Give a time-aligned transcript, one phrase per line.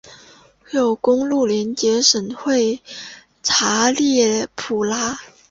[0.71, 2.81] 有公路连接省会
[3.43, 5.19] 查亚普拉。